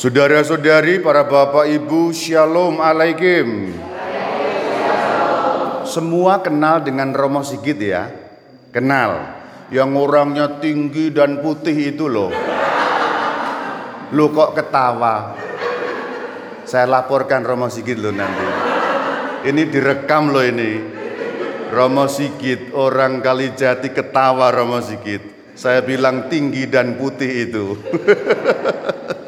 [0.00, 3.68] Saudara-saudari, para bapak ibu, shalom alaikum.
[5.84, 8.08] Semua kenal dengan Romo Sigit ya?
[8.72, 9.36] Kenal.
[9.68, 12.32] Yang orangnya tinggi dan putih itu loh.
[14.16, 15.36] Lu kok ketawa?
[16.64, 18.48] Saya laporkan Romo Sigit loh nanti.
[19.52, 20.80] Ini direkam loh ini.
[21.76, 25.52] Romo Sigit, orang Kalijati ketawa Romo Sigit.
[25.52, 27.76] Saya bilang tinggi dan putih itu.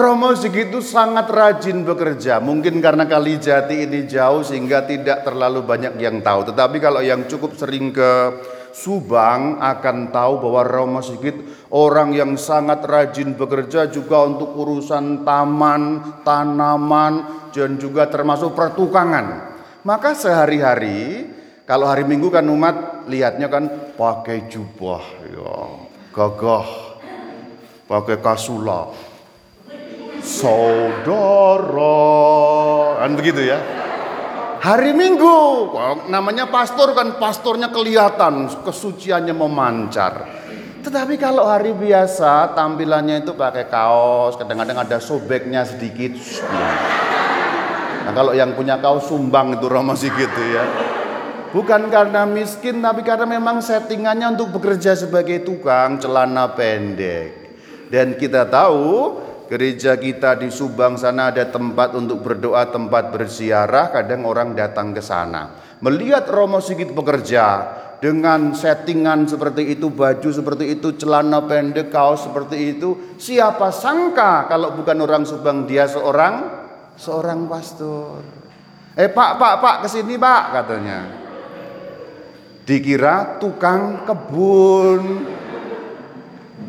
[0.00, 2.40] Romo segitu sangat rajin bekerja.
[2.40, 6.48] Mungkin karena kali jati ini jauh sehingga tidak terlalu banyak yang tahu.
[6.48, 8.40] Tetapi kalau yang cukup sering ke
[8.72, 11.36] Subang akan tahu bahwa Romo Sigit
[11.74, 15.82] orang yang sangat rajin bekerja juga untuk urusan taman,
[16.24, 17.12] tanaman,
[17.52, 19.52] dan juga termasuk pertukangan.
[19.84, 21.28] Maka sehari-hari
[21.66, 25.54] kalau hari Minggu kan umat lihatnya kan pakai jubah, ya,
[26.14, 26.68] gagah,
[27.90, 29.09] pakai kasula,
[30.22, 32.08] saudara.
[33.04, 33.58] Kan begitu ya?
[34.60, 35.36] Hari minggu.
[36.12, 40.28] Namanya pastor kan pastornya kelihatan kesuciannya memancar.
[40.80, 46.16] Tetapi kalau hari biasa tampilannya itu pakai kaos kadang-kadang ada sobeknya sedikit.
[48.04, 50.64] Nah kalau yang punya kaos sumbang itu Romo sih gitu ya.
[51.52, 57.36] Bukan karena miskin tapi karena memang settingannya untuk bekerja sebagai tukang celana pendek.
[57.92, 59.18] Dan kita tahu
[59.50, 65.02] Gereja kita di Subang sana ada tempat untuk berdoa, tempat bersiarah, kadang orang datang ke
[65.02, 65.58] sana.
[65.82, 67.66] Melihat Romo Sigit bekerja
[67.98, 74.70] dengan settingan seperti itu, baju seperti itu, celana pendek, kaos seperti itu, siapa sangka kalau
[74.78, 76.46] bukan orang Subang dia seorang
[76.94, 78.22] seorang pastor.
[78.94, 80.98] Eh Pak, Pak, Pak, ke sini Pak katanya.
[82.62, 85.26] Dikira tukang kebun.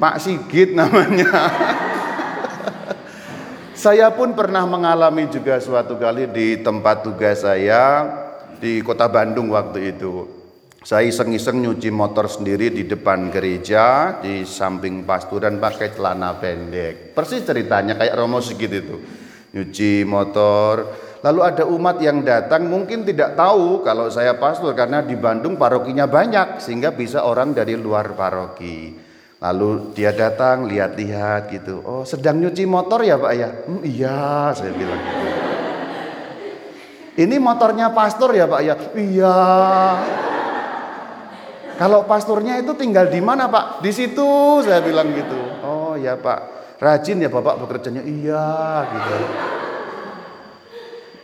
[0.00, 1.28] Pak Sigit namanya.
[3.80, 8.12] Saya pun pernah mengalami juga suatu kali di tempat tugas saya
[8.60, 10.28] di kota Bandung waktu itu.
[10.84, 17.16] Saya iseng-iseng nyuci motor sendiri di depan gereja, di samping pasturan pakai celana pendek.
[17.16, 19.00] Persis ceritanya kayak Romo Sigit itu.
[19.56, 25.16] Nyuci motor, Lalu ada umat yang datang mungkin tidak tahu kalau saya pastor karena di
[25.20, 29.09] Bandung parokinya banyak sehingga bisa orang dari luar paroki.
[29.40, 31.80] Lalu dia datang lihat-lihat gitu.
[31.88, 33.48] Oh sedang nyuci motor ya Pak ya?
[33.64, 35.28] Hmm, iya saya bilang gitu.
[37.24, 38.74] Ini motornya pastor ya Pak ya?
[38.92, 39.36] Iya.
[41.80, 43.80] Kalau pastornya itu tinggal di mana Pak?
[43.80, 45.40] Di situ saya bilang gitu.
[45.64, 46.76] Oh ya Pak.
[46.76, 48.04] Rajin ya Bapak bekerjanya?
[48.04, 48.48] Iya
[48.92, 49.16] gitu.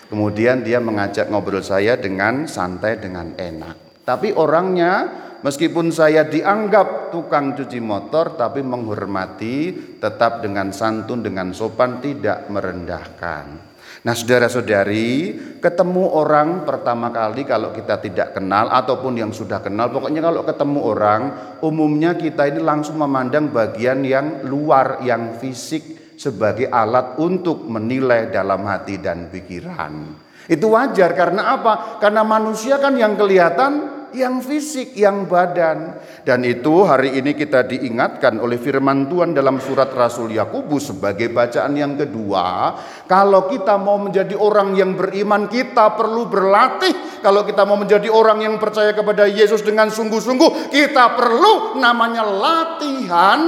[0.09, 3.86] Kemudian dia mengajak ngobrol saya dengan santai dengan enak.
[4.07, 12.03] Tapi orangnya Meskipun saya dianggap tukang cuci motor tapi menghormati tetap dengan santun dengan sopan
[12.03, 13.77] tidak merendahkan.
[14.03, 20.23] Nah, saudara-saudari, ketemu orang pertama kali kalau kita tidak kenal ataupun yang sudah kenal, pokoknya
[20.23, 21.23] kalau ketemu orang,
[21.63, 28.63] umumnya kita ini langsung memandang bagian yang luar, yang fisik sebagai alat untuk menilai dalam
[28.63, 30.23] hati dan pikiran.
[30.47, 31.99] Itu wajar karena apa?
[31.99, 35.99] Karena manusia kan yang kelihatan yang fisik, yang badan.
[36.23, 41.75] Dan itu hari ini kita diingatkan oleh firman Tuhan dalam surat Rasul Yakobus sebagai bacaan
[41.75, 42.77] yang kedua.
[43.07, 47.23] Kalau kita mau menjadi orang yang beriman, kita perlu berlatih.
[47.23, 53.41] Kalau kita mau menjadi orang yang percaya kepada Yesus dengan sungguh-sungguh, kita perlu namanya latihan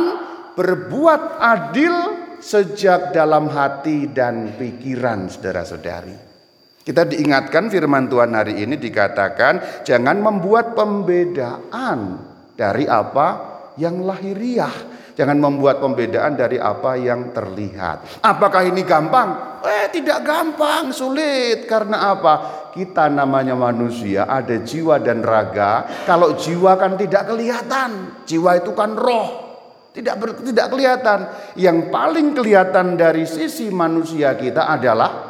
[0.58, 1.94] berbuat adil
[2.38, 6.27] sejak dalam hati dan pikiran saudara-saudari.
[6.88, 12.16] Kita diingatkan firman Tuhan hari ini dikatakan jangan membuat pembedaan
[12.56, 13.28] dari apa
[13.76, 14.96] yang lahiriah.
[15.12, 18.24] Jangan membuat pembedaan dari apa yang terlihat.
[18.24, 19.60] Apakah ini gampang?
[19.66, 21.68] Eh, tidak gampang, sulit.
[21.68, 22.34] Karena apa?
[22.72, 26.06] Kita namanya manusia, ada jiwa dan raga.
[26.08, 28.24] Kalau jiwa kan tidak kelihatan.
[28.24, 29.28] Jiwa itu kan roh.
[29.92, 31.18] Tidak ber, tidak kelihatan.
[31.58, 35.27] Yang paling kelihatan dari sisi manusia kita adalah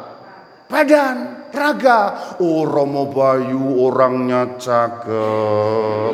[0.69, 2.37] badan raga.
[2.37, 6.13] Oh Romo Bayu orangnya cakep.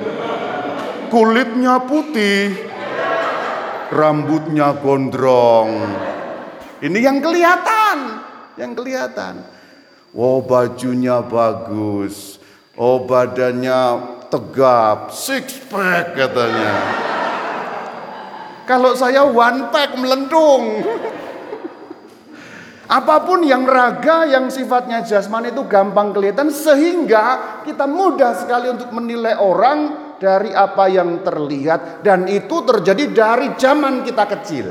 [1.12, 2.56] Kulitnya putih.
[3.92, 5.70] Rambutnya gondrong.
[6.82, 8.24] Ini yang kelihatan.
[8.58, 9.46] Yang kelihatan.
[10.16, 12.40] Oh bajunya bagus.
[12.80, 13.82] Oh badannya
[14.32, 15.14] tegap.
[15.14, 16.74] Six pack katanya.
[18.66, 20.82] Kalau saya one pack melendung.
[22.96, 28.88] Apa pun yang raga, yang sifatnya jasmani itu gampang kelihatan sehingga kita mudah sekali untuk
[28.96, 34.68] menilai orang dari apa yang terlihat dan itu terjadi dari zaman kita kecil.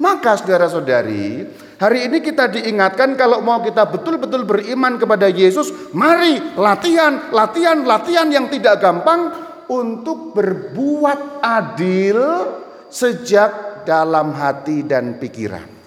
[0.00, 1.44] Maka saudara-saudari,
[1.76, 8.32] hari ini kita diingatkan kalau mau kita betul-betul beriman kepada Yesus, mari latihan, latihan, latihan
[8.32, 9.28] yang tidak gampang
[9.68, 12.16] untuk berbuat adil
[12.88, 15.79] sejak dalam hati dan pikiran.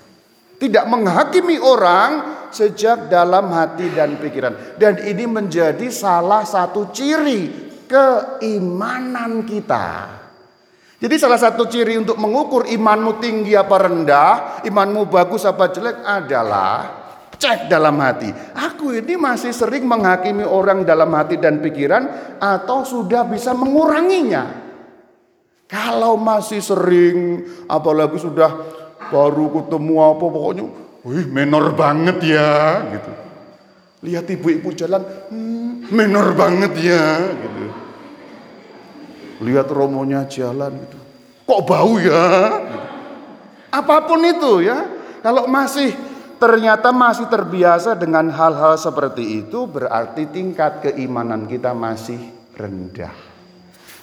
[0.64, 2.12] Tidak menghakimi orang
[2.48, 4.80] sejak dalam hati dan pikiran.
[4.80, 7.52] Dan ini menjadi salah satu ciri
[7.84, 10.08] keimanan kita.
[11.04, 17.04] Jadi salah satu ciri untuk mengukur imanmu tinggi apa rendah, imanmu bagus apa jelek adalah
[17.36, 18.32] cek dalam hati.
[18.56, 24.64] Aku ini masih sering menghakimi orang dalam hati dan pikiran atau sudah bisa menguranginya.
[25.68, 28.83] Kalau masih sering, apalagi sudah
[29.14, 30.66] baru ketemu apa pokoknya,
[31.06, 33.12] wih menor banget ya gitu.
[34.04, 37.84] Lihat ibu-ibu jalan, hmm, menor banget ya gitu
[39.44, 40.98] lihat romonya jalan gitu.
[41.44, 42.24] Kok bau ya?
[42.64, 42.80] Gitu.
[43.76, 44.88] Apa pun itu ya.
[45.20, 45.92] Kalau masih
[46.40, 52.20] ternyata masih terbiasa dengan hal-hal seperti itu berarti tingkat keimanan kita masih
[52.56, 53.12] rendah.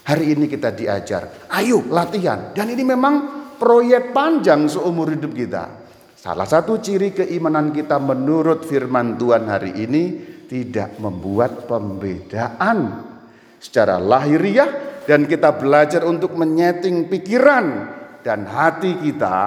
[0.01, 2.51] Hari ini kita diajar, ayo latihan.
[2.57, 5.69] Dan ini memang proyek panjang seumur hidup kita.
[6.17, 10.05] Salah satu ciri keimanan kita menurut firman Tuhan hari ini
[10.49, 13.07] tidak membuat pembedaan
[13.61, 17.67] secara lahiriah dan kita belajar untuk menyeting pikiran
[18.21, 19.39] dan hati kita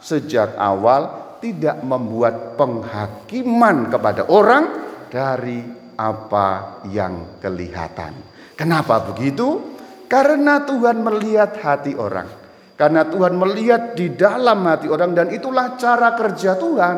[0.00, 4.64] sejak awal tidak membuat penghakiman kepada orang
[5.12, 5.60] dari
[5.96, 8.12] apa yang kelihatan.
[8.56, 9.76] Kenapa begitu?
[10.08, 12.45] Karena Tuhan melihat hati orang.
[12.76, 16.96] Karena Tuhan melihat di dalam hati orang dan itulah cara kerja Tuhan.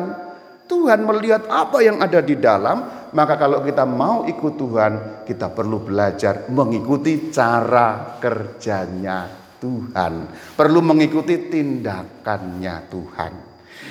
[0.69, 5.81] Tuhan melihat apa yang ada di dalam maka kalau kita mau ikut Tuhan, kita perlu
[5.81, 9.25] belajar mengikuti cara kerjanya
[9.57, 10.13] Tuhan.
[10.53, 13.33] Perlu mengikuti tindakannya Tuhan.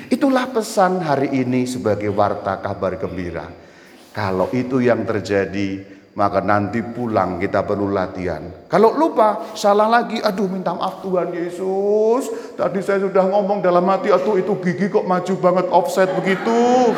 [0.08, 3.50] Itulah pesan hari ini sebagai warta kabar gembira.
[4.14, 8.43] Kalau itu yang terjadi, maka nanti pulang kita perlu latihan.
[8.67, 12.59] Kalau lupa, salah lagi, aduh minta maaf Tuhan Yesus.
[12.59, 16.91] Tadi saya sudah ngomong dalam hati, aduh itu gigi kok maju banget offset begitu.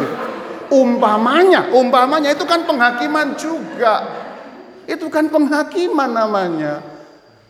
[0.73, 4.09] Umpamanya, umpamanya itu kan penghakiman juga.
[4.89, 6.81] Itu kan penghakiman namanya.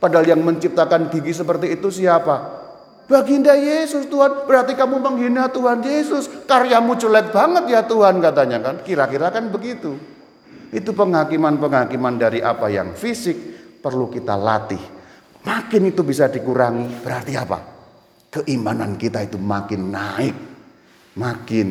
[0.03, 2.67] Padahal yang menciptakan gigi seperti itu siapa?
[3.07, 4.43] Baginda Yesus Tuhan.
[4.51, 6.27] Berarti kamu menghina Tuhan Yesus.
[6.51, 8.75] Karyamu jelek banget ya Tuhan katanya kan.
[8.83, 10.10] Kira-kira kan begitu.
[10.71, 13.37] Itu penghakiman-penghakiman dari apa yang fisik
[13.83, 14.81] perlu kita latih.
[15.43, 17.03] Makin itu bisa dikurangi.
[17.03, 17.59] Berarti apa?
[18.31, 20.37] Keimanan kita itu makin naik.
[21.19, 21.69] Makin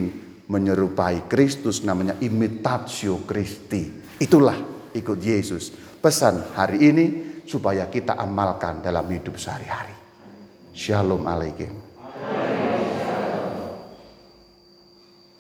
[0.51, 3.87] menyerupai Kristus namanya imitatio Christi.
[4.19, 4.57] Itulah
[4.91, 5.71] ikut Yesus.
[6.03, 7.05] Pesan hari ini
[7.47, 9.95] supaya kita amalkan dalam hidup sehari-hari.
[10.75, 11.88] Shalom alaikum.